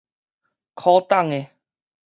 [0.77, 1.51] 許董的